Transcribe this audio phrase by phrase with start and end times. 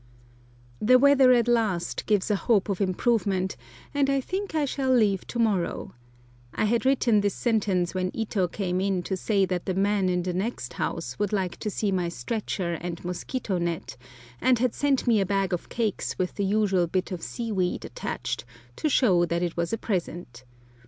[0.81, 3.55] THE weather at last gives a hope of improvement,
[3.93, 5.93] and I think I shall leave to morrow.
[6.55, 10.23] I had written this sentence when Ito came in to say that the man in
[10.23, 13.95] the next house would like to see my stretcher and mosquito net,
[14.41, 18.43] and had sent me a bag of cakes with the usual bit of seaweed attached,
[18.77, 20.45] to show that it was a present.